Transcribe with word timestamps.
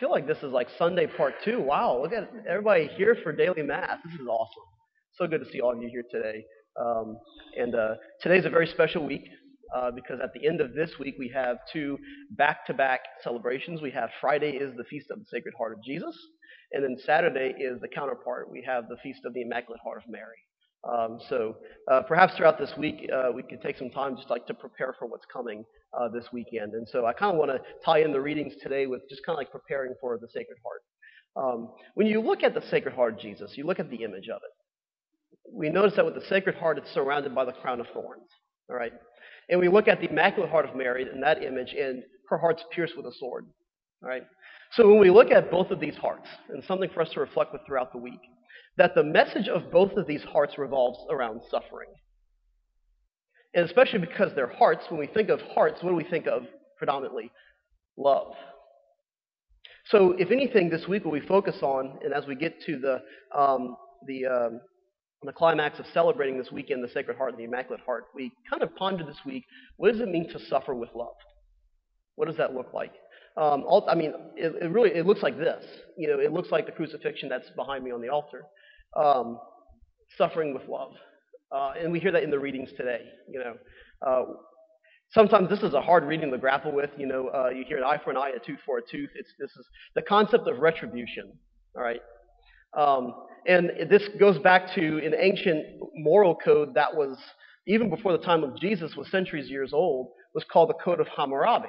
feel 0.00 0.10
like 0.10 0.26
this 0.26 0.38
is 0.38 0.50
like 0.50 0.68
Sunday 0.78 1.06
part 1.06 1.34
two. 1.44 1.60
Wow, 1.60 2.00
look 2.02 2.12
at 2.12 2.30
everybody 2.48 2.88
here 2.96 3.16
for 3.22 3.32
daily 3.32 3.62
mass. 3.62 3.98
This 4.02 4.14
is 4.14 4.26
awesome. 4.26 4.64
So 5.12 5.26
good 5.26 5.44
to 5.44 5.50
see 5.52 5.60
all 5.60 5.76
of 5.76 5.82
you 5.82 5.90
here 5.90 6.04
today. 6.10 6.42
Um, 6.80 7.18
and 7.58 7.74
uh, 7.74 7.94
today's 8.22 8.46
a 8.46 8.48
very 8.50 8.66
special 8.66 9.04
week 9.04 9.28
uh, 9.76 9.90
because 9.90 10.18
at 10.22 10.32
the 10.32 10.48
end 10.48 10.62
of 10.62 10.72
this 10.72 10.92
week 10.98 11.16
we 11.18 11.30
have 11.34 11.58
two 11.70 11.98
back-to-back 12.30 13.00
celebrations. 13.22 13.82
We 13.82 13.90
have 13.90 14.08
Friday 14.22 14.52
is 14.52 14.74
the 14.78 14.84
Feast 14.84 15.10
of 15.10 15.18
the 15.18 15.26
Sacred 15.30 15.52
Heart 15.58 15.74
of 15.74 15.84
Jesus, 15.84 16.16
and 16.72 16.82
then 16.82 16.96
Saturday 17.04 17.54
is 17.58 17.78
the 17.82 17.88
counterpart. 17.88 18.50
We 18.50 18.64
have 18.66 18.88
the 18.88 18.96
Feast 19.02 19.20
of 19.26 19.34
the 19.34 19.42
Immaculate 19.42 19.80
Heart 19.84 19.98
of 19.98 20.10
Mary. 20.10 20.38
Um, 20.88 21.20
so 21.28 21.56
uh, 21.90 22.02
perhaps 22.02 22.34
throughout 22.36 22.58
this 22.58 22.72
week 22.78 23.08
uh, 23.14 23.30
we 23.34 23.42
could 23.42 23.60
take 23.60 23.76
some 23.76 23.90
time 23.90 24.16
just 24.16 24.30
like 24.30 24.46
to 24.46 24.54
prepare 24.54 24.94
for 24.98 25.06
what's 25.06 25.26
coming 25.30 25.64
uh, 25.98 26.08
this 26.08 26.24
weekend. 26.32 26.72
And 26.72 26.88
so 26.88 27.04
I 27.04 27.12
kind 27.12 27.32
of 27.32 27.38
want 27.38 27.50
to 27.50 27.60
tie 27.84 28.00
in 28.00 28.12
the 28.12 28.20
readings 28.20 28.54
today 28.62 28.86
with 28.86 29.02
just 29.10 29.24
kind 29.24 29.34
of 29.34 29.38
like 29.38 29.50
preparing 29.50 29.94
for 30.00 30.18
the 30.18 30.28
Sacred 30.28 30.56
Heart. 30.64 30.82
Um, 31.36 31.70
when 31.94 32.06
you 32.06 32.20
look 32.20 32.42
at 32.42 32.54
the 32.54 32.62
Sacred 32.70 32.94
Heart 32.94 33.14
of 33.14 33.20
Jesus, 33.20 33.52
you 33.56 33.64
look 33.64 33.78
at 33.78 33.90
the 33.90 34.02
image 34.02 34.28
of 34.28 34.40
it. 34.42 35.52
We 35.52 35.68
notice 35.68 35.94
that 35.96 36.04
with 36.04 36.14
the 36.14 36.26
Sacred 36.28 36.56
Heart, 36.56 36.78
it's 36.78 36.92
surrounded 36.92 37.34
by 37.34 37.44
the 37.44 37.52
crown 37.52 37.80
of 37.80 37.86
thorns. 37.92 38.28
All 38.68 38.76
right, 38.76 38.92
and 39.48 39.58
we 39.58 39.68
look 39.68 39.88
at 39.88 40.00
the 40.00 40.08
Immaculate 40.08 40.50
Heart 40.50 40.68
of 40.68 40.76
Mary 40.76 41.06
in 41.12 41.20
that 41.20 41.42
image, 41.42 41.74
and 41.78 42.02
her 42.28 42.38
heart's 42.38 42.62
pierced 42.72 42.96
with 42.96 43.06
a 43.06 43.12
sword. 43.18 43.46
Right. 44.02 44.22
So 44.72 44.88
when 44.88 44.98
we 44.98 45.10
look 45.10 45.30
at 45.30 45.50
both 45.50 45.70
of 45.70 45.80
these 45.80 45.96
hearts, 45.96 46.26
and 46.48 46.62
something 46.64 46.88
for 46.90 47.02
us 47.02 47.10
to 47.10 47.20
reflect 47.20 47.52
with 47.52 47.62
throughout 47.66 47.92
the 47.92 47.98
week, 47.98 48.20
that 48.76 48.94
the 48.94 49.02
message 49.02 49.48
of 49.48 49.70
both 49.70 49.92
of 49.92 50.06
these 50.06 50.22
hearts 50.22 50.56
revolves 50.56 50.98
around 51.10 51.40
suffering. 51.50 51.88
And 53.52 53.64
especially 53.64 53.98
because 53.98 54.32
they're 54.34 54.52
hearts, 54.52 54.84
when 54.88 55.00
we 55.00 55.08
think 55.08 55.28
of 55.28 55.40
hearts, 55.54 55.82
what 55.82 55.90
do 55.90 55.96
we 55.96 56.04
think 56.04 56.26
of 56.26 56.44
predominantly? 56.78 57.30
Love. 57.96 58.32
So, 59.86 60.12
if 60.12 60.30
anything, 60.30 60.70
this 60.70 60.86
week 60.86 61.04
what 61.04 61.12
we 61.12 61.20
focus 61.20 61.56
on, 61.62 61.98
and 62.04 62.14
as 62.14 62.26
we 62.26 62.36
get 62.36 62.54
to 62.66 62.78
the, 62.78 63.02
um, 63.36 63.76
the, 64.06 64.26
um, 64.26 64.60
the 65.22 65.32
climax 65.32 65.78
of 65.78 65.86
celebrating 65.92 66.38
this 66.38 66.52
weekend 66.52 66.84
the 66.84 66.88
Sacred 66.88 67.16
Heart 67.18 67.32
and 67.32 67.40
the 67.40 67.44
Immaculate 67.44 67.82
Heart, 67.84 68.04
we 68.14 68.32
kind 68.48 68.62
of 68.62 68.74
ponder 68.76 69.04
this 69.04 69.18
week 69.26 69.44
what 69.76 69.92
does 69.92 70.00
it 70.00 70.08
mean 70.08 70.28
to 70.30 70.38
suffer 70.46 70.74
with 70.74 70.90
love? 70.94 71.16
What 72.14 72.28
does 72.28 72.36
that 72.36 72.54
look 72.54 72.72
like? 72.72 72.92
Um, 73.36 73.64
I 73.88 73.94
mean, 73.94 74.12
it, 74.36 74.54
it, 74.62 74.70
really 74.70 74.90
it 74.90 75.06
looks 75.06 75.22
like 75.22 75.38
this. 75.38 75.64
You 75.96 76.08
know, 76.08 76.18
it 76.18 76.32
looks 76.32 76.50
like 76.50 76.66
the 76.66 76.72
crucifixion 76.72 77.28
that's 77.28 77.48
behind 77.50 77.84
me 77.84 77.90
on 77.90 78.00
the 78.00 78.08
altar. 78.08 78.44
Um, 78.96 79.38
suffering 80.18 80.52
with 80.52 80.66
love, 80.68 80.92
uh, 81.54 81.72
and 81.80 81.92
we 81.92 82.00
hear 82.00 82.10
that 82.12 82.24
in 82.24 82.30
the 82.30 82.38
readings 82.38 82.70
today. 82.76 83.02
You 83.30 83.38
know, 83.38 83.54
uh, 84.06 84.24
sometimes 85.12 85.48
this 85.48 85.62
is 85.62 85.74
a 85.74 85.80
hard 85.80 86.04
reading 86.04 86.30
to 86.32 86.38
grapple 86.38 86.72
with. 86.72 86.90
You 86.96 87.06
know, 87.06 87.28
uh, 87.28 87.50
you 87.50 87.64
hear 87.66 87.78
an 87.78 87.84
eye 87.84 88.00
for 88.02 88.10
an 88.10 88.16
eye, 88.16 88.32
a 88.36 88.44
tooth 88.44 88.58
for 88.66 88.78
a 88.78 88.82
tooth. 88.82 89.10
It's 89.14 89.30
this 89.38 89.50
is 89.50 89.66
the 89.94 90.02
concept 90.02 90.48
of 90.48 90.58
retribution. 90.58 91.32
All 91.76 91.82
right, 91.82 92.00
um, 92.76 93.14
and 93.46 93.70
this 93.88 94.02
goes 94.18 94.38
back 94.40 94.74
to 94.74 94.98
an 95.06 95.14
ancient 95.16 95.64
moral 95.94 96.34
code 96.34 96.74
that 96.74 96.94
was 96.94 97.16
even 97.66 97.88
before 97.88 98.12
the 98.12 98.24
time 98.24 98.42
of 98.42 98.58
Jesus, 98.58 98.96
was 98.96 99.08
centuries 99.10 99.48
years 99.48 99.72
old, 99.72 100.08
was 100.34 100.44
called 100.50 100.70
the 100.70 100.74
Code 100.74 101.00
of 101.00 101.06
Hammurabi. 101.16 101.68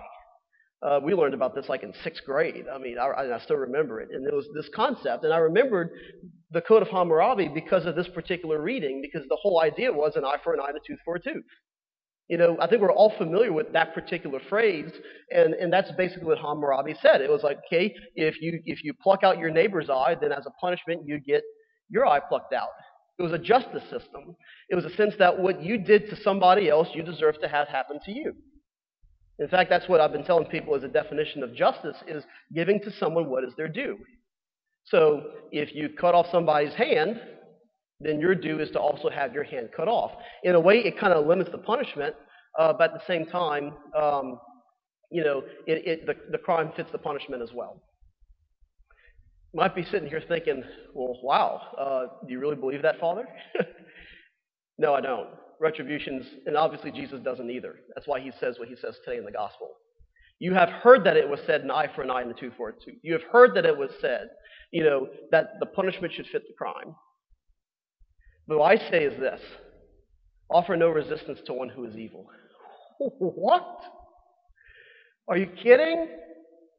Uh, 0.83 0.99
we 1.03 1.13
learned 1.13 1.35
about 1.35 1.53
this 1.53 1.69
like 1.69 1.83
in 1.83 1.93
sixth 2.03 2.23
grade. 2.25 2.65
I 2.73 2.79
mean, 2.79 2.97
I, 2.97 3.35
I, 3.35 3.39
still 3.39 3.57
remember 3.57 4.01
it. 4.01 4.09
And 4.11 4.25
it 4.25 4.33
was 4.33 4.47
this 4.55 4.67
concept. 4.75 5.23
And 5.23 5.31
I 5.31 5.37
remembered 5.37 5.91
the 6.49 6.61
Code 6.61 6.81
of 6.81 6.87
Hammurabi 6.87 7.49
because 7.49 7.85
of 7.85 7.95
this 7.95 8.07
particular 8.07 8.59
reading, 8.59 8.99
because 8.99 9.27
the 9.29 9.37
whole 9.39 9.61
idea 9.61 9.93
was 9.93 10.15
an 10.15 10.25
eye 10.25 10.37
for 10.43 10.53
an 10.55 10.59
eye 10.59 10.69
and 10.69 10.77
a 10.77 10.79
tooth 10.85 10.99
for 11.05 11.15
a 11.15 11.21
tooth. 11.21 11.43
You 12.29 12.37
know, 12.37 12.57
I 12.59 12.67
think 12.67 12.81
we're 12.81 12.93
all 12.93 13.13
familiar 13.17 13.53
with 13.53 13.73
that 13.73 13.93
particular 13.93 14.39
phrase, 14.49 14.91
and, 15.31 15.53
and 15.53 15.71
that's 15.71 15.91
basically 15.91 16.25
what 16.25 16.39
Hammurabi 16.39 16.95
said. 17.01 17.21
It 17.21 17.29
was 17.29 17.43
like, 17.43 17.57
okay, 17.67 17.93
if 18.15 18.41
you 18.41 18.61
if 18.65 18.83
you 18.83 18.93
pluck 18.93 19.23
out 19.23 19.37
your 19.37 19.51
neighbor's 19.51 19.89
eye, 19.89 20.15
then 20.19 20.31
as 20.31 20.45
a 20.45 20.51
punishment 20.51 21.01
you 21.05 21.19
get 21.19 21.43
your 21.89 22.07
eye 22.07 22.21
plucked 22.21 22.53
out. 22.53 22.69
It 23.19 23.23
was 23.23 23.33
a 23.33 23.37
justice 23.37 23.83
system. 23.83 24.35
It 24.69 24.75
was 24.75 24.85
a 24.85 24.95
sense 24.95 25.13
that 25.19 25.37
what 25.37 25.61
you 25.61 25.77
did 25.77 26.09
to 26.09 26.15
somebody 26.15 26.69
else, 26.69 26.87
you 26.93 27.03
deserve 27.03 27.39
to 27.41 27.47
have 27.47 27.67
happen 27.67 27.99
to 28.05 28.11
you. 28.11 28.33
In 29.41 29.47
fact, 29.47 29.71
that's 29.71 29.89
what 29.89 29.99
I've 29.99 30.11
been 30.11 30.23
telling 30.23 30.45
people 30.45 30.75
as 30.75 30.83
a 30.83 30.87
definition 30.87 31.41
of 31.41 31.55
justice 31.55 31.97
is 32.07 32.23
giving 32.53 32.79
to 32.81 32.91
someone 32.99 33.27
what 33.27 33.43
is 33.43 33.53
their 33.57 33.67
due. 33.67 33.97
So 34.85 35.23
if 35.51 35.73
you 35.73 35.89
cut 35.99 36.13
off 36.13 36.27
somebody's 36.31 36.75
hand, 36.75 37.19
then 37.99 38.19
your 38.19 38.35
due 38.35 38.59
is 38.59 38.69
to 38.71 38.79
also 38.79 39.09
have 39.09 39.33
your 39.33 39.43
hand 39.43 39.69
cut 39.75 39.87
off. 39.87 40.11
In 40.43 40.53
a 40.53 40.59
way, 40.59 40.77
it 40.77 40.99
kind 40.99 41.11
of 41.11 41.25
limits 41.25 41.49
the 41.51 41.57
punishment, 41.57 42.15
uh, 42.59 42.73
but 42.73 42.93
at 42.93 42.99
the 42.99 43.05
same 43.07 43.25
time, 43.25 43.73
um, 43.99 44.39
you 45.11 45.23
know, 45.23 45.39
it, 45.65 45.87
it, 45.87 46.05
the, 46.05 46.13
the 46.31 46.37
crime 46.37 46.71
fits 46.75 46.91
the 46.91 46.99
punishment 46.99 47.41
as 47.41 47.49
well. 47.51 47.81
Might 49.55 49.75
be 49.75 49.83
sitting 49.83 50.07
here 50.07 50.21
thinking, 50.27 50.63
well, 50.93 51.19
wow, 51.23 51.61
uh, 51.79 52.25
do 52.27 52.31
you 52.31 52.39
really 52.39 52.55
believe 52.55 52.83
that, 52.83 52.99
Father? 52.99 53.27
no, 54.81 54.93
I 54.95 55.01
don't 55.01 55.27
retributions, 55.61 56.25
and 56.47 56.57
obviously 56.57 56.91
Jesus 56.91 57.21
doesn't 57.21 57.49
either. 57.49 57.75
That's 57.93 58.07
why 58.07 58.19
he 58.19 58.31
says 58.39 58.57
what 58.57 58.67
he 58.67 58.75
says 58.75 58.97
today 59.05 59.17
in 59.17 59.23
the 59.23 59.31
gospel. 59.31 59.69
You 60.39 60.55
have 60.55 60.69
heard 60.69 61.03
that 61.03 61.15
it 61.15 61.29
was 61.29 61.39
said, 61.45 61.61
an 61.61 61.69
eye 61.69 61.87
for 61.95 62.01
an 62.01 62.09
eye 62.09 62.23
and 62.23 62.31
a 62.31 62.33
tooth 62.33 62.53
for 62.57 62.69
a 62.69 62.73
tooth. 62.73 62.99
You 63.03 63.13
have 63.13 63.21
heard 63.31 63.55
that 63.55 63.65
it 63.65 63.77
was 63.77 63.91
said, 64.01 64.29
you 64.71 64.83
know, 64.83 65.07
that 65.29 65.59
the 65.59 65.67
punishment 65.67 66.13
should 66.13 66.25
fit 66.27 66.41
the 66.47 66.55
crime. 66.57 66.95
But 68.47 68.57
what 68.57 68.71
I 68.71 68.89
say 68.89 69.03
is 69.03 69.17
this 69.19 69.39
offer 70.49 70.75
no 70.75 70.89
resistance 70.89 71.39
to 71.45 71.53
one 71.53 71.69
who 71.69 71.85
is 71.85 71.95
evil. 71.95 72.25
what? 72.99 73.81
Are 75.29 75.37
you 75.37 75.45
kidding? 75.45 76.07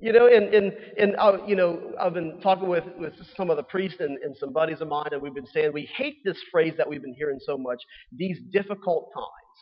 You 0.03 0.13
know, 0.13 0.27
and, 0.27 0.53
and, 0.53 0.73
and 0.99 1.17
uh, 1.17 1.39
you 1.47 1.55
know, 1.55 1.93
I've 2.01 2.13
been 2.13 2.41
talking 2.41 2.69
with, 2.69 2.83
with 2.99 3.13
some 3.37 3.51
of 3.51 3.57
the 3.57 3.63
priests 3.63 4.01
and, 4.01 4.19
and 4.19 4.37
some 4.37 4.53
buddies 4.53 4.81
of 4.81 4.89
mine, 4.89 5.11
and 5.13 5.23
we've 5.23 5.33
been 5.33 5.47
saying 5.47 5.71
we 5.73 5.89
hate 5.97 6.17
this 6.25 6.37
phrase 6.51 6.75
that 6.77 6.89
we've 6.89 7.01
been 7.01 7.15
hearing 7.15 7.39
so 7.41 7.57
much, 7.57 7.79
these 8.11 8.37
difficult 8.53 9.11
times. 9.15 9.59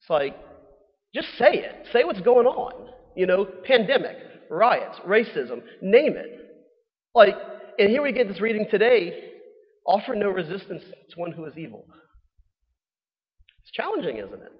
It's 0.00 0.08
like, 0.08 0.34
just 1.14 1.28
say 1.36 1.58
it. 1.58 1.88
Say 1.92 2.04
what's 2.04 2.22
going 2.22 2.46
on. 2.46 2.88
You 3.14 3.26
know, 3.26 3.46
pandemic, 3.66 4.16
riots, 4.48 4.98
racism, 5.06 5.60
name 5.82 6.16
it. 6.16 6.40
Like, 7.14 7.34
and 7.78 7.90
here 7.90 8.00
we 8.00 8.12
get 8.12 8.28
this 8.28 8.40
reading 8.40 8.66
today 8.70 9.32
offer 9.86 10.14
no 10.14 10.30
resistance 10.30 10.82
to 11.10 11.20
one 11.20 11.32
who 11.32 11.44
is 11.44 11.52
evil. 11.58 11.84
It's 13.62 13.72
challenging, 13.72 14.16
isn't 14.16 14.32
it? 14.32 14.52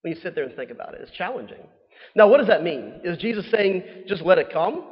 When 0.00 0.14
you 0.14 0.20
sit 0.22 0.34
there 0.34 0.44
and 0.44 0.56
think 0.56 0.70
about 0.70 0.94
it, 0.94 1.02
it's 1.02 1.10
challenging. 1.10 1.68
Now, 2.14 2.28
what 2.28 2.38
does 2.38 2.46
that 2.48 2.62
mean? 2.62 3.00
Is 3.04 3.18
Jesus 3.18 3.50
saying, 3.50 3.82
just 4.06 4.22
let 4.22 4.38
it 4.38 4.52
come? 4.52 4.84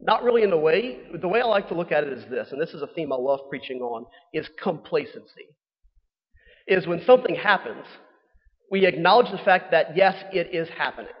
Not 0.00 0.22
really 0.22 0.42
in 0.42 0.50
the 0.50 0.58
way. 0.58 0.98
The 1.20 1.28
way 1.28 1.40
I 1.40 1.46
like 1.46 1.68
to 1.68 1.74
look 1.74 1.90
at 1.92 2.04
it 2.04 2.12
is 2.12 2.24
this, 2.30 2.48
and 2.52 2.60
this 2.60 2.70
is 2.70 2.82
a 2.82 2.86
theme 2.88 3.12
I 3.12 3.16
love 3.16 3.40
preaching 3.48 3.80
on, 3.80 4.04
is 4.34 4.48
complacency. 4.62 5.46
Is 6.66 6.86
when 6.86 7.02
something 7.06 7.34
happens, 7.34 7.84
we 8.70 8.84
acknowledge 8.86 9.30
the 9.30 9.38
fact 9.38 9.70
that, 9.70 9.96
yes, 9.96 10.14
it 10.32 10.54
is 10.54 10.68
happening. 10.76 11.12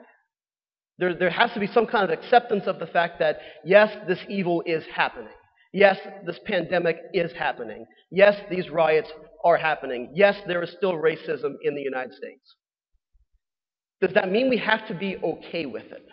There, 0.98 1.14
there 1.14 1.30
has 1.30 1.52
to 1.52 1.60
be 1.60 1.66
some 1.68 1.86
kind 1.86 2.04
of 2.04 2.10
acceptance 2.10 2.64
of 2.66 2.78
the 2.78 2.86
fact 2.86 3.18
that, 3.20 3.38
yes, 3.64 3.96
this 4.06 4.18
evil 4.28 4.62
is 4.66 4.84
happening. 4.94 5.32
Yes, 5.72 5.98
this 6.24 6.38
pandemic 6.46 6.98
is 7.12 7.32
happening. 7.32 7.84
Yes, 8.10 8.34
these 8.50 8.70
riots 8.70 9.10
are 9.44 9.56
happening. 9.56 10.10
Yes, 10.14 10.36
there 10.46 10.62
is 10.62 10.72
still 10.76 10.94
racism 10.94 11.54
in 11.62 11.74
the 11.74 11.82
United 11.82 12.14
States. 12.14 12.56
Does 14.00 14.12
that 14.14 14.30
mean 14.30 14.48
we 14.48 14.58
have 14.58 14.86
to 14.88 14.94
be 14.94 15.16
okay 15.16 15.66
with 15.66 15.90
it? 15.90 16.06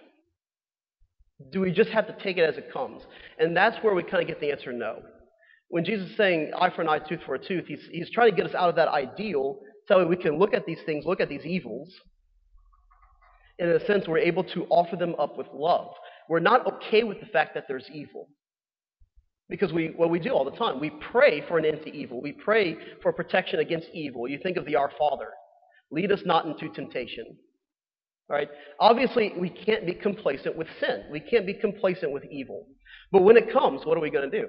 Do 1.51 1.59
we 1.59 1.71
just 1.71 1.89
have 1.89 2.07
to 2.07 2.23
take 2.23 2.37
it 2.37 2.43
as 2.43 2.57
it 2.57 2.71
comes? 2.71 3.01
And 3.37 3.55
that's 3.55 3.83
where 3.83 3.93
we 3.93 4.03
kind 4.03 4.21
of 4.21 4.27
get 4.27 4.39
the 4.39 4.51
answer 4.51 4.71
no. 4.71 5.01
When 5.69 5.83
Jesus 5.83 6.11
is 6.11 6.17
saying 6.17 6.51
eye 6.59 6.69
for 6.69 6.81
an 6.81 6.89
eye, 6.89 6.99
tooth 6.99 7.21
for 7.25 7.35
a 7.35 7.39
tooth, 7.39 7.65
he's, 7.67 7.81
he's 7.91 8.09
trying 8.11 8.29
to 8.29 8.35
get 8.35 8.45
us 8.45 8.55
out 8.55 8.69
of 8.69 8.75
that 8.75 8.87
ideal 8.89 9.59
so 9.87 10.05
we 10.05 10.15
can 10.15 10.37
look 10.37 10.53
at 10.53 10.65
these 10.65 10.79
things, 10.85 11.05
look 11.05 11.19
at 11.19 11.29
these 11.29 11.45
evils. 11.45 11.89
And 13.59 13.69
in 13.69 13.75
a 13.75 13.85
sense, 13.85 14.07
we're 14.07 14.19
able 14.19 14.43
to 14.45 14.65
offer 14.69 14.95
them 14.95 15.15
up 15.19 15.37
with 15.37 15.47
love. 15.53 15.93
We're 16.29 16.39
not 16.39 16.65
okay 16.65 17.03
with 17.03 17.19
the 17.19 17.25
fact 17.27 17.53
that 17.55 17.65
there's 17.67 17.89
evil. 17.93 18.29
Because 19.49 19.73
we, 19.73 19.87
what 19.87 20.09
we 20.09 20.19
do 20.19 20.29
all 20.29 20.45
the 20.45 20.57
time, 20.57 20.79
we 20.79 20.89
pray 21.11 21.43
for 21.47 21.57
an 21.57 21.65
end 21.65 21.81
to 21.83 21.93
evil. 21.93 22.21
We 22.21 22.31
pray 22.31 22.77
for 23.01 23.11
protection 23.11 23.59
against 23.59 23.89
evil. 23.93 24.27
You 24.27 24.39
think 24.41 24.57
of 24.57 24.65
the 24.65 24.75
Our 24.75 24.91
Father. 24.97 25.29
Lead 25.91 26.11
us 26.11 26.21
not 26.25 26.45
into 26.45 26.69
temptation. 26.69 27.37
Right? 28.29 28.49
Obviously, 28.79 29.33
we 29.37 29.49
can't 29.49 29.85
be 29.85 29.93
complacent 29.93 30.55
with 30.55 30.67
sin. 30.79 31.03
We 31.11 31.19
can't 31.19 31.45
be 31.45 31.53
complacent 31.53 32.11
with 32.11 32.23
evil. 32.31 32.67
But 33.11 33.23
when 33.23 33.37
it 33.37 33.51
comes, 33.51 33.85
what 33.85 33.97
are 33.97 34.01
we 34.01 34.09
going 34.09 34.29
to 34.29 34.41
do? 34.41 34.47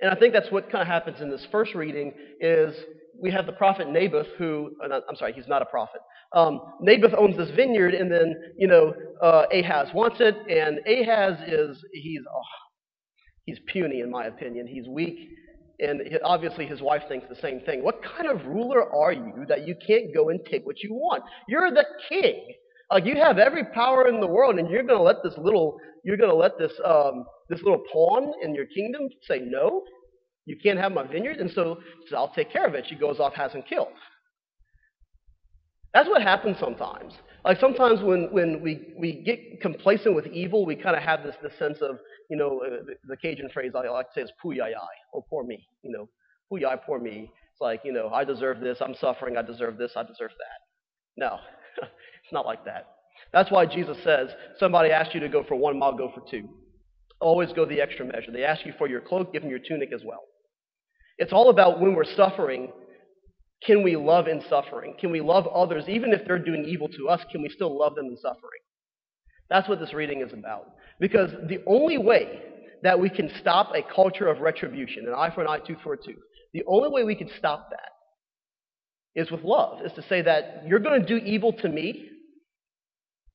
And 0.00 0.10
I 0.10 0.14
think 0.14 0.32
that's 0.32 0.50
what 0.50 0.70
kind 0.70 0.82
of 0.82 0.88
happens 0.88 1.20
in 1.20 1.30
this 1.30 1.46
first 1.50 1.74
reading 1.74 2.12
is 2.40 2.74
we 3.20 3.30
have 3.32 3.46
the 3.46 3.52
prophet 3.52 3.88
Naboth 3.88 4.28
who, 4.38 4.70
uh, 4.82 5.00
I'm 5.08 5.16
sorry, 5.16 5.32
he's 5.32 5.48
not 5.48 5.62
a 5.62 5.66
prophet. 5.66 6.00
Um, 6.34 6.60
Naboth 6.80 7.14
owns 7.18 7.36
this 7.36 7.50
vineyard, 7.56 7.94
and 7.94 8.10
then, 8.10 8.34
you 8.56 8.68
know, 8.68 8.94
uh, 9.22 9.44
Ahab 9.50 9.88
wants 9.94 10.18
it, 10.20 10.36
and 10.48 10.78
Ahab 10.86 11.38
is, 11.46 11.82
he's, 11.92 12.20
oh, 12.32 12.42
he's 13.44 13.58
puny 13.66 14.00
in 14.00 14.10
my 14.10 14.26
opinion. 14.26 14.66
He's 14.66 14.86
weak, 14.86 15.18
and 15.80 16.00
obviously 16.24 16.66
his 16.66 16.80
wife 16.80 17.02
thinks 17.08 17.26
the 17.28 17.40
same 17.40 17.60
thing. 17.60 17.82
What 17.82 18.02
kind 18.02 18.28
of 18.28 18.46
ruler 18.46 18.92
are 18.92 19.12
you 19.12 19.44
that 19.48 19.66
you 19.66 19.76
can't 19.86 20.12
go 20.14 20.28
and 20.30 20.40
take 20.50 20.66
what 20.66 20.82
you 20.82 20.92
want? 20.94 21.22
You're 21.48 21.70
the 21.70 21.86
king. 22.08 22.44
Like 22.90 23.04
you 23.04 23.16
have 23.16 23.38
every 23.38 23.64
power 23.64 24.08
in 24.08 24.20
the 24.20 24.26
world, 24.26 24.58
and 24.58 24.70
you're 24.70 24.82
going 24.82 24.98
to 24.98 25.02
let 25.02 25.16
this 25.22 25.34
little, 25.36 25.76
you're 26.04 26.16
going 26.16 26.30
to 26.30 26.36
let 26.36 26.58
this, 26.58 26.72
um, 26.84 27.24
this 27.48 27.60
little 27.62 27.82
pawn 27.92 28.32
in 28.42 28.54
your 28.54 28.66
kingdom 28.66 29.02
say 29.22 29.40
no. 29.44 29.82
You 30.46 30.56
can't 30.62 30.78
have 30.78 30.92
my 30.92 31.06
vineyard, 31.06 31.36
and 31.36 31.50
so, 31.50 31.78
so 32.08 32.16
I'll 32.16 32.32
take 32.32 32.50
care 32.50 32.66
of 32.66 32.74
it. 32.74 32.86
She 32.88 32.94
goes 32.94 33.20
off, 33.20 33.34
has 33.34 33.52
him 33.52 33.62
killed. 33.68 33.88
That's 35.92 36.08
what 36.08 36.22
happens 36.22 36.56
sometimes. 36.58 37.12
Like 37.44 37.60
sometimes 37.60 38.00
when, 38.02 38.28
when 38.32 38.60
we, 38.60 38.94
we 38.98 39.22
get 39.22 39.60
complacent 39.60 40.14
with 40.14 40.26
evil, 40.26 40.66
we 40.66 40.74
kind 40.74 40.96
of 40.96 41.02
have 41.02 41.22
this, 41.22 41.36
this 41.42 41.52
sense 41.58 41.78
of, 41.80 41.98
you 42.28 42.36
know, 42.36 42.60
uh, 42.66 42.84
the, 42.84 42.94
the, 43.06 43.16
Cajun 43.16 43.48
phrase 43.50 43.72
I 43.74 43.88
like 43.88 44.06
to 44.06 44.12
say 44.14 44.20
is 44.22 44.32
puyayai, 44.44 44.74
or 45.12 45.24
poor 45.30 45.44
me, 45.44 45.66
you 45.82 45.90
know, 45.90 46.08
puyai, 46.50 46.82
poor 46.84 46.98
me. 46.98 47.30
It's 47.52 47.60
like, 47.60 47.80
you 47.84 47.92
know, 47.92 48.08
I 48.08 48.24
deserve 48.24 48.60
this, 48.60 48.78
I'm 48.80 48.94
suffering, 48.94 49.36
I 49.36 49.42
deserve 49.42 49.78
this, 49.78 49.92
I 49.96 50.02
deserve 50.02 50.30
that. 50.30 50.60
No, 51.16 51.38
it's 51.82 52.32
not 52.32 52.44
like 52.44 52.64
that. 52.64 52.88
That's 53.32 53.50
why 53.50 53.66
Jesus 53.66 53.96
says, 54.02 54.30
somebody 54.58 54.90
asks 54.90 55.14
you 55.14 55.20
to 55.20 55.28
go 55.28 55.44
for 55.44 55.54
one 55.54 55.78
mile, 55.78 55.96
go 55.96 56.10
for 56.14 56.22
two. 56.28 56.48
Always 57.20 57.52
go 57.52 57.64
the 57.64 57.80
extra 57.80 58.04
measure. 58.04 58.30
They 58.32 58.44
ask 58.44 58.64
you 58.64 58.72
for 58.78 58.88
your 58.88 59.00
cloak, 59.00 59.32
give 59.32 59.42
them 59.42 59.50
your 59.50 59.60
tunic 59.60 59.92
as 59.92 60.02
well. 60.04 60.22
It's 61.18 61.32
all 61.32 61.50
about 61.50 61.80
when 61.80 61.94
we're 61.94 62.04
suffering, 62.04 62.70
can 63.64 63.82
we 63.82 63.96
love 63.96 64.28
in 64.28 64.42
suffering? 64.48 64.94
Can 65.00 65.10
we 65.10 65.20
love 65.20 65.46
others, 65.48 65.84
even 65.88 66.12
if 66.12 66.24
they're 66.26 66.38
doing 66.38 66.64
evil 66.64 66.88
to 66.88 67.08
us? 67.08 67.20
Can 67.30 67.42
we 67.42 67.48
still 67.48 67.76
love 67.76 67.94
them 67.94 68.06
in 68.06 68.16
suffering? 68.16 68.60
That's 69.50 69.68
what 69.68 69.80
this 69.80 69.92
reading 69.92 70.20
is 70.20 70.32
about. 70.32 70.72
Because 71.00 71.30
the 71.48 71.60
only 71.66 71.98
way 71.98 72.40
that 72.82 72.98
we 72.98 73.10
can 73.10 73.30
stop 73.40 73.72
a 73.74 73.82
culture 73.94 74.28
of 74.28 74.40
retribution, 74.40 75.06
an 75.06 75.14
eye 75.14 75.32
for 75.34 75.40
an 75.40 75.48
eye, 75.48 75.58
tooth 75.58 75.78
for 75.82 75.94
a 75.94 75.96
tooth, 75.96 76.22
the 76.52 76.62
only 76.66 76.90
way 76.90 77.04
we 77.04 77.14
can 77.14 77.30
stop 77.38 77.70
that 77.70 79.20
is 79.20 79.30
with 79.30 79.42
love, 79.42 79.84
is 79.84 79.92
to 79.94 80.02
say 80.08 80.22
that 80.22 80.62
you're 80.66 80.78
going 80.78 81.00
to 81.00 81.06
do 81.06 81.16
evil 81.16 81.52
to 81.52 81.68
me, 81.68 82.08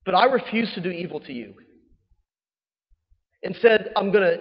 but 0.05 0.15
I 0.15 0.25
refuse 0.25 0.73
to 0.75 0.81
do 0.81 0.89
evil 0.89 1.19
to 1.21 1.33
you. 1.33 1.53
Instead, 3.41 3.91
I'm 3.97 4.11
going 4.11 4.23
to 4.23 4.37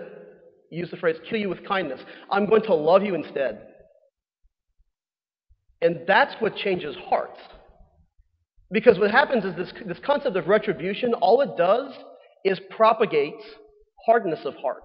use 0.71 0.91
the 0.91 0.97
phrase 0.97 1.17
kill 1.29 1.39
you 1.39 1.49
with 1.49 1.67
kindness. 1.67 2.01
I'm 2.31 2.47
going 2.47 2.63
to 2.63 2.75
love 2.75 3.03
you 3.03 3.15
instead. 3.15 3.67
And 5.83 6.03
that's 6.07 6.33
what 6.41 6.57
changes 6.57 6.97
hearts. 7.11 7.39
Because 8.71 8.99
what 8.99 9.11
happens 9.11 9.45
is 9.45 9.55
this, 9.57 9.73
this 9.87 9.99
concept 10.07 10.37
of 10.37 10.47
retribution, 10.47 11.13
all 11.13 11.43
it 11.43 11.51
does 11.59 11.93
is 12.45 12.59
propagates 12.71 13.43
hardness 14.07 14.39
of 14.45 14.55
heart. 14.55 14.85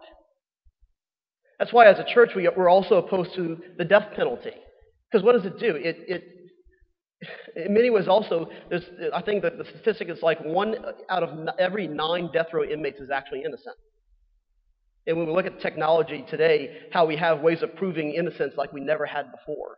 That's 1.60 1.72
why, 1.72 1.88
as 1.88 2.00
a 2.00 2.06
church, 2.14 2.32
we, 2.36 2.50
we're 2.58 2.70
also 2.70 2.96
opposed 2.96 3.34
to 3.36 3.58
the 3.78 3.86
death 3.86 4.10
penalty. 4.16 4.52
Because 5.10 5.24
what 5.24 5.34
does 5.34 5.46
it 5.46 5.60
do? 5.60 5.76
It, 5.76 5.98
it, 6.08 6.24
in 7.56 7.74
many 7.74 7.90
ways, 7.90 8.08
also, 8.08 8.50
there's, 8.70 8.84
I 9.14 9.22
think 9.22 9.44
that 9.44 9.58
the 9.58 9.66
statistic 9.66 10.10
is 10.10 10.20
like 10.22 10.40
one 10.44 10.76
out 11.10 11.24
of 11.24 11.48
every 11.58 11.88
nine 11.88 12.30
death 12.34 12.48
row 12.54 12.64
inmates 12.64 13.00
is 13.00 13.10
actually 13.10 13.44
innocent. 13.44 13.76
And 15.08 15.18
when 15.18 15.28
we 15.28 15.34
look 15.34 15.46
at 15.46 15.62
technology 15.62 16.26
today, 16.30 16.80
how 16.92 17.06
we 17.06 17.16
have 17.16 17.40
ways 17.40 17.64
of 17.64 17.76
proving 17.76 18.14
innocence 18.14 18.54
like 18.58 18.74
we 18.74 18.82
never 18.82 19.06
had 19.06 19.32
before 19.32 19.78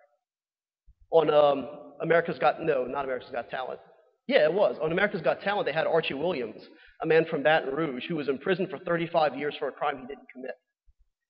on 1.12 1.30
um, 1.34 1.68
America's 2.02 2.40
Got 2.40 2.62
no, 2.62 2.86
not 2.86 3.06
America's 3.06 3.32
Got 3.32 3.50
Talent. 3.50 3.80
Yeah, 4.28 4.46
it 4.46 4.54
was. 4.54 4.78
On 4.82 4.92
America's 4.92 5.22
Got 5.22 5.42
Talent, 5.42 5.66
they 5.66 5.74
had 5.74 5.88
Archie 5.88 6.14
Williams, 6.14 6.62
a 7.02 7.08
man 7.08 7.26
from 7.26 7.44
Baton 7.44 7.74
Rouge 7.74 8.04
who 8.08 8.16
was 8.16 8.30
in 8.30 8.38
prison 8.38 8.68
for 8.68 8.78
35 8.80 9.36
years 9.38 9.56
for 9.58 9.68
a 9.68 9.72
crime 9.72 9.98
he 10.02 10.08
didn't 10.08 10.30
commit. 10.32 10.56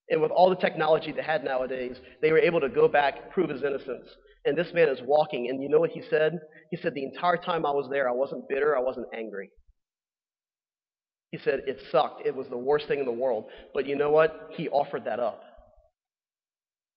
And 0.10 0.22
with 0.22 0.32
all 0.32 0.50
the 0.50 0.56
technology 0.56 1.12
they 1.12 1.22
had 1.22 1.44
nowadays, 1.44 1.98
they 2.22 2.32
were 2.32 2.40
able 2.40 2.60
to 2.62 2.70
go 2.70 2.88
back, 2.88 3.32
prove 3.32 3.50
his 3.50 3.64
innocence. 3.64 4.08
And 4.46 4.58
this 4.58 4.74
man 4.74 4.90
is 4.90 5.00
walking, 5.04 5.50
and 5.50 5.62
you 5.62 5.70
know 5.70 5.80
what 5.80 5.92
he 5.92 6.02
said? 6.10 6.40
He 6.72 6.78
said, 6.78 6.94
The 6.94 7.04
entire 7.04 7.38
time 7.38 7.66
I 7.66 7.72
was 7.72 7.88
there, 7.90 8.10
I 8.10 8.14
wasn't 8.14 8.50
bitter, 8.50 8.76
I 8.76 8.82
wasn't 8.82 9.08
angry. 9.14 9.50
He 11.32 11.38
said, 11.38 11.62
It 11.68 11.80
sucked. 11.92 12.26
It 12.26 12.36
was 12.36 12.48
the 12.48 12.58
worst 12.58 12.88
thing 12.88 13.00
in 13.00 13.06
the 13.06 13.12
world. 13.12 13.46
But 13.74 13.86
you 13.86 13.96
know 13.96 14.10
what? 14.10 14.50
He 14.52 14.68
offered 14.70 15.06
that 15.06 15.20
up. 15.20 15.44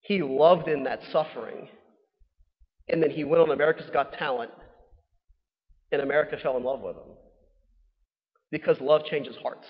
He 0.00 0.22
loved 0.22 0.68
in 0.68 0.84
that 0.84 1.00
suffering. 1.12 1.68
And 2.88 3.02
then 3.02 3.10
he 3.10 3.24
went 3.24 3.42
on 3.42 3.50
America's 3.50 3.90
Got 3.92 4.12
Talent, 4.14 4.50
and 5.92 6.02
America 6.02 6.36
fell 6.42 6.56
in 6.56 6.64
love 6.64 6.80
with 6.80 6.96
him. 6.96 7.16
Because 8.50 8.80
love 8.80 9.04
changes 9.04 9.36
hearts. 9.42 9.66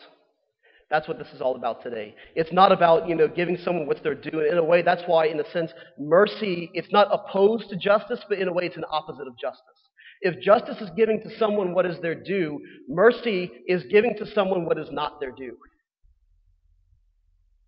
That's 0.91 1.09
what 1.09 1.19
this 1.19 1.29
is 1.35 1.41
all 1.41 1.57
about 1.57 1.83
today. 1.83 2.15
It's 2.35 2.53
not 2.53 2.71
about, 2.71 3.09
you 3.09 3.15
know, 3.15 3.27
giving 3.27 3.57
someone 3.65 3.87
what 3.87 4.03
they're 4.03 4.15
due. 4.15 4.41
In 4.41 4.59
a 4.59 4.65
way, 4.65 4.83
that's 4.83 5.03
why, 5.07 5.27
in 5.27 5.41
a 5.41 5.51
sense, 5.51 5.71
mercy, 5.99 6.71
it's 6.75 6.93
not 6.93 7.09
opposed 7.11 7.71
to 7.71 7.77
justice, 7.77 8.21
but 8.29 8.39
in 8.39 8.49
a 8.49 8.53
way, 8.53 8.65
it's 8.67 8.77
an 8.77 8.85
opposite 8.91 9.27
of 9.27 9.39
justice. 9.39 9.63
If 10.21 10.41
justice 10.41 10.77
is 10.81 10.91
giving 10.95 11.21
to 11.23 11.39
someone 11.39 11.75
what 11.75 11.87
is 11.87 11.99
their 12.01 12.15
due, 12.15 12.61
mercy 12.89 13.51
is 13.67 13.83
giving 13.91 14.17
to 14.19 14.27
someone 14.35 14.67
what 14.67 14.79
is 14.79 14.89
not 14.91 15.19
their 15.19 15.33
due. 15.33 15.57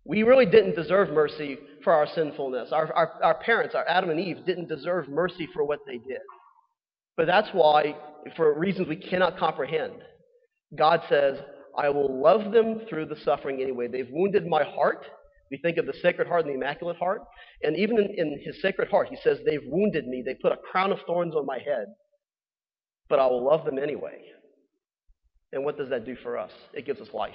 We 0.05 0.21
really 0.21 0.45
didn't 0.45 0.75
deserve 0.75 1.09
mercy 1.09 1.57
for 1.83 1.91
our 1.91 2.07
sinfulness. 2.07 2.69
Our, 2.71 2.93
our, 2.93 3.13
our 3.23 3.33
parents, 3.35 3.73
our 3.73 3.87
Adam 3.89 4.11
and 4.11 4.19
Eve, 4.19 4.45
didn't 4.45 4.69
deserve 4.69 5.09
mercy 5.09 5.49
for 5.51 5.65
what 5.65 5.79
they 5.87 5.97
did. 5.97 6.21
But 7.17 7.25
that's 7.25 7.49
why, 7.53 7.95
for 8.35 8.57
reasons 8.57 8.87
we 8.87 8.97
cannot 8.97 9.39
comprehend, 9.39 9.93
God 10.77 11.01
says, 11.09 11.39
I 11.75 11.89
will 11.89 12.21
love 12.21 12.51
them 12.51 12.81
through 12.87 13.07
the 13.07 13.19
suffering 13.23 13.61
anyway. 13.61 13.87
They've 13.87 14.09
wounded 14.11 14.45
my 14.45 14.63
heart. 14.63 15.05
We 15.49 15.57
think 15.57 15.77
of 15.77 15.87
the 15.87 15.93
Sacred 16.01 16.27
Heart 16.27 16.45
and 16.45 16.51
the 16.51 16.57
Immaculate 16.57 16.97
Heart. 16.97 17.21
And 17.63 17.75
even 17.75 17.97
in, 17.97 18.09
in 18.17 18.39
His 18.43 18.61
Sacred 18.61 18.89
Heart, 18.89 19.07
He 19.09 19.17
says, 19.23 19.39
They've 19.45 19.59
wounded 19.65 20.07
me. 20.07 20.21
They 20.23 20.35
put 20.35 20.51
a 20.51 20.57
crown 20.57 20.91
of 20.91 20.99
thorns 21.07 21.35
on 21.35 21.45
my 21.45 21.57
head. 21.57 21.87
But 23.09 23.19
I 23.19 23.25
will 23.25 23.43
love 23.43 23.65
them 23.65 23.79
anyway. 23.79 24.19
And 25.51 25.63
what 25.63 25.77
does 25.77 25.89
that 25.89 26.05
do 26.05 26.15
for 26.21 26.37
us? 26.37 26.51
It 26.73 26.85
gives 26.85 27.01
us 27.01 27.07
life 27.13 27.33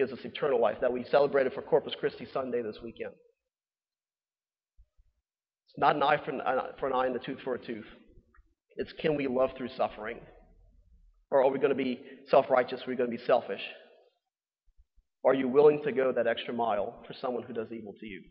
gives 0.00 0.12
us 0.14 0.24
eternal 0.24 0.58
life 0.58 0.78
that 0.80 0.90
we 0.90 1.04
celebrated 1.10 1.52
for 1.52 1.60
Corpus 1.60 1.92
Christi 2.00 2.26
Sunday 2.32 2.62
this 2.62 2.78
weekend. 2.82 3.12
It's 5.68 5.78
not 5.78 5.94
an 5.94 6.02
eye 6.02 6.16
for 6.24 6.30
an, 6.30 6.40
for 6.78 6.86
an 6.86 6.94
eye 6.94 7.04
and 7.04 7.14
a 7.14 7.18
tooth 7.18 7.40
for 7.44 7.54
a 7.54 7.58
tooth. 7.58 7.84
It's 8.76 8.94
can 8.98 9.14
we 9.14 9.26
love 9.26 9.50
through 9.58 9.68
suffering? 9.76 10.20
Or 11.30 11.44
are 11.44 11.50
we 11.50 11.58
going 11.58 11.68
to 11.68 11.74
be 11.74 12.00
self 12.30 12.48
righteous? 12.48 12.80
Are 12.80 12.88
we 12.88 12.96
going 12.96 13.10
to 13.10 13.16
be 13.16 13.22
selfish? 13.26 13.60
Are 15.22 15.34
you 15.34 15.48
willing 15.48 15.82
to 15.84 15.92
go 15.92 16.12
that 16.12 16.26
extra 16.26 16.54
mile 16.54 17.04
for 17.06 17.12
someone 17.20 17.42
who 17.42 17.52
does 17.52 17.70
evil 17.70 17.92
to 18.00 18.06
you? 18.06 18.22